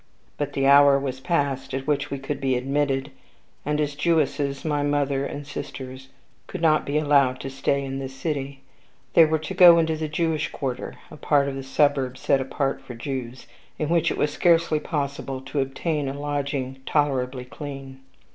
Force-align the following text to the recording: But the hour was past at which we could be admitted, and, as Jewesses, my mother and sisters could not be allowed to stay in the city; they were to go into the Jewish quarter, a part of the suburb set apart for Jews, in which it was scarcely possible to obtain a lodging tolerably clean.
But 0.35 0.53
the 0.53 0.65
hour 0.65 0.97
was 0.97 1.19
past 1.19 1.75
at 1.75 1.85
which 1.85 2.09
we 2.09 2.17
could 2.17 2.41
be 2.41 2.55
admitted, 2.55 3.11
and, 3.63 3.79
as 3.79 3.93
Jewesses, 3.93 4.65
my 4.65 4.81
mother 4.81 5.27
and 5.27 5.45
sisters 5.45 6.09
could 6.47 6.59
not 6.59 6.87
be 6.87 6.97
allowed 6.97 7.39
to 7.41 7.51
stay 7.51 7.85
in 7.85 7.99
the 7.99 8.09
city; 8.09 8.61
they 9.13 9.25
were 9.25 9.37
to 9.37 9.53
go 9.53 9.77
into 9.77 9.95
the 9.95 10.07
Jewish 10.07 10.49
quarter, 10.51 10.95
a 11.11 11.17
part 11.17 11.47
of 11.47 11.53
the 11.53 11.61
suburb 11.61 12.17
set 12.17 12.41
apart 12.41 12.81
for 12.81 12.95
Jews, 12.95 13.45
in 13.77 13.89
which 13.89 14.09
it 14.09 14.17
was 14.17 14.33
scarcely 14.33 14.79
possible 14.79 15.39
to 15.41 15.59
obtain 15.59 16.09
a 16.09 16.19
lodging 16.19 16.79
tolerably 16.87 17.45
clean. 17.45 17.99